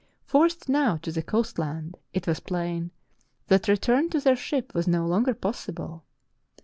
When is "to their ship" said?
4.09-4.73